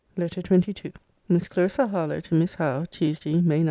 LETTER 0.17 0.41
XXII 0.41 0.93
MISS 1.29 1.47
CLARISSA 1.47 1.89
HARLOWE, 1.89 2.21
TO 2.21 2.33
MISS 2.33 2.55
HOWE 2.55 2.85
TUESDAY, 2.85 3.35
MAY 3.41 3.59
9. 3.59 3.59